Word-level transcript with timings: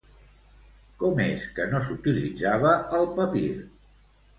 Com 1.03 1.21
és 1.27 1.45
que 1.59 1.69
no 1.75 1.85
s'utilitzava 1.85 2.77
el 3.03 3.11
papir? 3.23 3.49